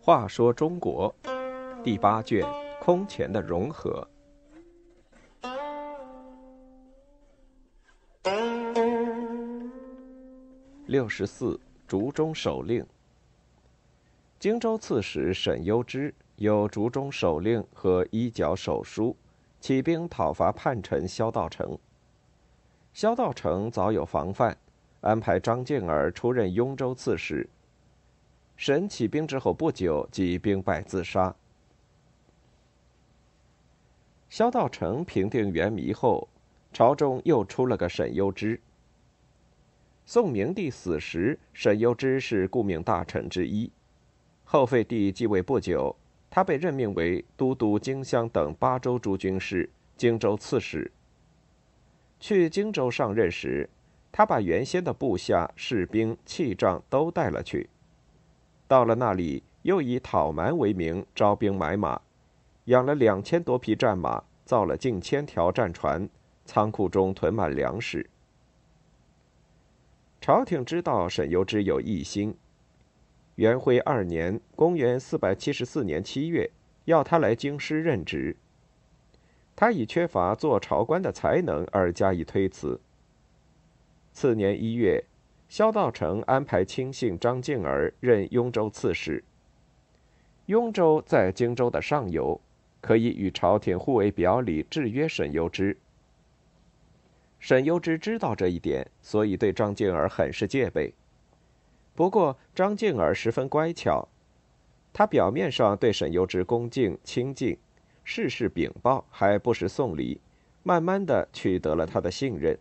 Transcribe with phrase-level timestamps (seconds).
[0.00, 1.14] 话说中国
[1.84, 2.42] 第八卷
[2.80, 4.08] 空前的融合。
[10.86, 12.86] 六十四，竹中守令。
[14.38, 19.14] 荆州刺史沈攸之有竹中守令和一角手书，
[19.60, 21.78] 起兵讨伐叛臣萧道成。
[22.98, 24.58] 萧道成早有防范，
[25.02, 27.48] 安排张敬儿出任雍州刺史。
[28.56, 31.32] 沈起兵之后不久，即兵败自杀。
[34.28, 36.26] 萧道成平定元迷后，
[36.72, 38.60] 朝中又出了个沈攸之。
[40.04, 43.70] 宋明帝死时，沈攸之是顾命大臣之一。
[44.42, 45.94] 后废帝继位不久，
[46.28, 50.90] 他被任命为都督荆襄等八州诸军事、荆州刺史。
[52.20, 53.68] 去荆州上任时，
[54.10, 57.68] 他把原先的部下、士兵、器仗都带了去。
[58.66, 62.00] 到了那里，又以讨蛮为名招兵买马，
[62.64, 66.08] 养了两千多匹战马，造了近千条战船，
[66.44, 68.08] 仓库中囤满粮食。
[70.20, 72.36] 朝廷知道沈攸之有异心，
[73.36, 76.50] 元徽二年（公元474年）七月，
[76.86, 78.36] 要他来京师任职。
[79.60, 82.80] 他以缺乏做朝官的才能而加以推辞。
[84.12, 85.02] 次年一月，
[85.48, 89.24] 萧道成安排亲信张敬儿任雍州刺史。
[90.46, 92.40] 雍州在荆州的上游，
[92.80, 95.76] 可以与朝廷互为表里，制约沈攸之。
[97.40, 100.94] 沈攸之知道这一点，所以对张敬儿很是戒备。
[101.96, 104.06] 不过张敬儿十分乖巧，
[104.92, 107.58] 他表面上对沈攸之恭敬亲近，
[108.10, 110.18] 事事禀报，还不时送礼，
[110.62, 112.58] 慢慢的取得了他的信任。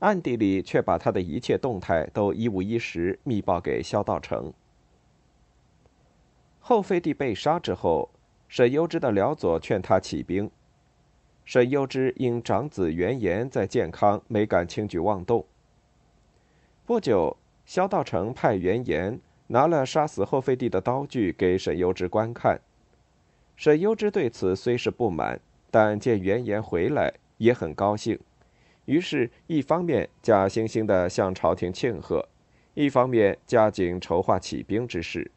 [0.00, 4.52] 暗地里却把他的一切动态都一五一十密报给萧道成。
[6.58, 8.10] 后废帝被杀之后，
[8.48, 10.50] 沈攸之的辽左劝他起兵。
[11.46, 15.46] 沈攸之因长子完颜在建康，没敢轻举妄动。
[16.84, 17.34] 不久，
[17.64, 22.60] 萧道成派完颜拿了杀死后废帝的刀具给沈攸之观看。
[23.60, 25.38] 沈攸之对此虽是不满，
[25.70, 28.18] 但见袁颜回来也很高兴，
[28.86, 32.26] 于是，一方面假惺惺地向朝廷庆贺，
[32.72, 35.30] 一方面加紧筹划起兵之事。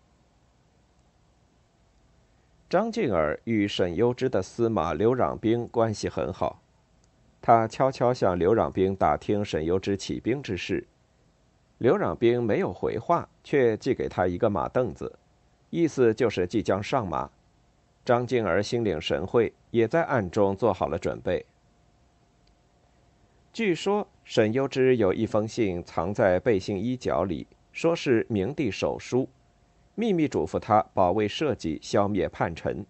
[2.69, 6.61] 张敬儿与沈攸之的司马刘壤兵关系很好，
[7.41, 10.87] 他悄悄向刘壤兵打听沈攸之起兵之事。
[11.77, 15.19] 刘壤兵没有回话，却寄给他一个马凳子，
[15.71, 17.29] 意思就是即将上马。
[18.05, 21.45] 张敬儿心领神会，也在暗中做好了准备。
[23.51, 29.29] 据说沈攸之有一封信藏在背信衣角里，说是明帝手书。
[29.95, 32.83] 秘密嘱咐他保卫社稷，消灭叛臣。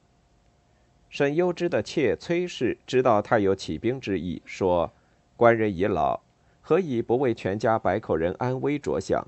[1.09, 4.91] 沈攸之的妾崔氏知道他有起兵之意，说
[5.35, 6.21] ：“官人已老，
[6.61, 9.27] 何以不为全家百口人安危着想？”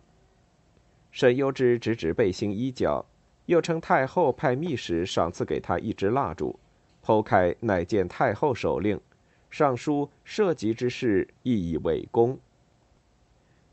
[1.12, 3.06] 沈攸之指指背心衣角，
[3.46, 6.60] 又称太后派密使赏赐给他一支蜡烛，
[7.04, 9.00] 剖开乃见太后手令，
[9.50, 12.40] 上书涉及之事，亦以为公。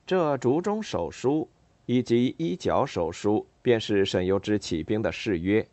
[0.07, 1.49] 这竹中手书。
[1.85, 5.67] 以及衣角手书，便是沈攸之起兵的誓约。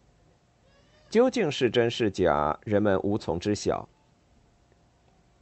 [1.07, 3.87] 究竟是真是假，人们无从知晓。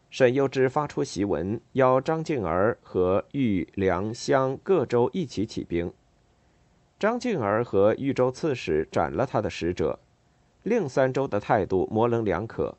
[0.09, 5.91] 沈攸之发出檄文，邀张敬儿和豫、凉、襄各州一起起兵。
[6.99, 9.99] 张敬儿和豫州刺史斩了他的使者，
[10.63, 12.75] 另三州的态度模棱两可。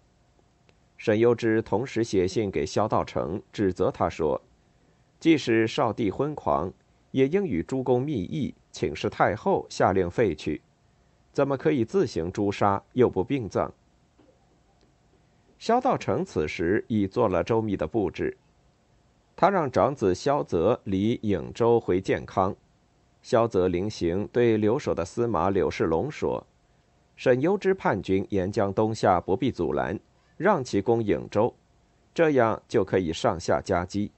[0.97, 4.43] 沈攸之同时写信给萧道成，指责他说
[5.21, 6.73] ：“即使少帝昏狂。”
[7.11, 10.61] 也应与诸公密议，请示太后下令废去，
[11.33, 13.73] 怎么可以自行诛杀又不并葬？
[15.59, 18.37] 萧道成此时已做了周密的布置，
[19.35, 22.55] 他让长子萧泽离颍州回建康。
[23.29, 26.47] 萧泽临行对留守的司马柳世龙说
[27.15, 30.01] ：“沈攸之叛军沿江东下，不必阻拦，
[30.39, 31.55] 让其攻颍州，
[32.15, 34.11] 这样就可以上下夹击。”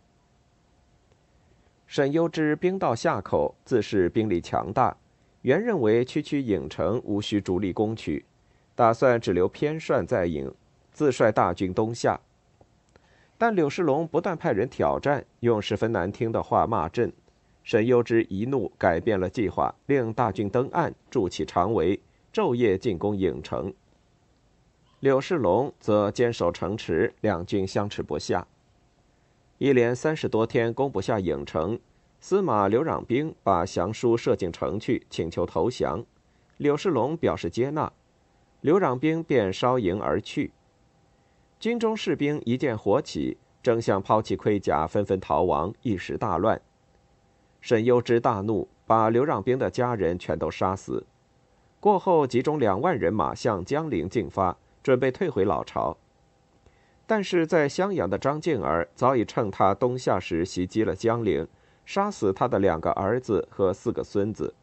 [1.89, 4.97] 沈攸之兵到夏口，自恃兵力强大，
[5.43, 8.25] 原认为区区颍城无需主力攻取，
[8.77, 10.53] 打算只留偏帅在颍，
[10.93, 12.21] 自率大军东下。
[13.37, 17.13] 但柳世龙不断派人挑战，用十分难听的话骂阵，
[17.63, 22.01] 沈攸之一怒，改变了计划，令大军登岸，筑起长围，
[22.33, 23.73] 昼夜进攻颍城。
[25.01, 28.47] 柳世龙则坚守城池，两军相持不下。
[29.59, 31.79] 一连三十多天攻不下郢城，
[32.21, 36.05] 司马刘壤兵把降书射进城去，请求投降。
[36.57, 37.93] 柳世龙表示接纳，
[38.61, 40.53] 刘壤兵便烧营而去。
[41.59, 46.61] 军中士兵一见火起，争相抛弃盔甲，纷纷逃亡，一时大乱。
[47.61, 51.07] 沈攸之大怒，把刘让兵的家人全都杀死。
[51.79, 55.97] 过后，集中两万人马向江陵进发，准备退回老巢。
[57.07, 61.49] 但是在襄阳的张敬儿早已趁他东下时袭击了江陵，
[61.85, 64.55] 杀死他的两个儿子和四个孙子。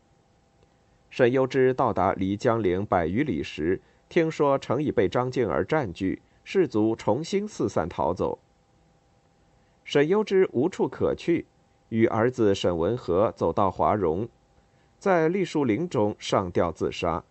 [1.09, 8.39] 沈攸之到达离江陵百余里时，听说城已被张敬儿占据，士卒重新四散逃走。
[9.83, 11.45] 沈攸之无处可去，
[11.89, 14.27] 与儿子沈文和走到华容，
[14.97, 17.23] 在栗树林中上吊自杀。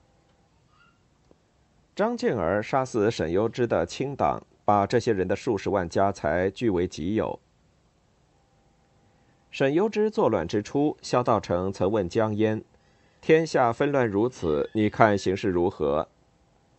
[1.95, 7.39] 张敬儿杀死沈攸之的亲党，把这些人的数十万家财据为己有。
[9.51, 12.63] 沈攸之作乱之初，萧道成曾问江淹。
[13.23, 16.07] 天下纷乱如此，你看形势如何？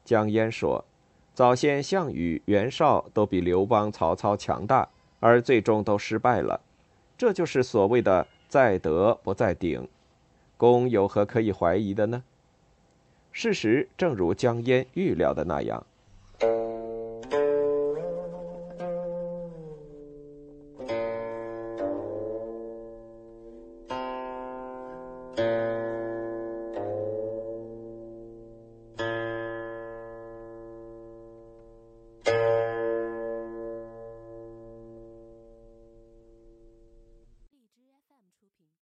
[0.05, 0.85] 江淹说
[1.33, 4.87] ：“早先项羽、袁绍都比刘邦、曹操强大，
[5.19, 6.61] 而最终都失败了。
[7.17, 9.87] 这就是所谓的‘在德不在鼎’。
[10.55, 12.23] 公有何可以怀疑的呢？
[13.31, 15.85] 事实正如江淹预料的那样。”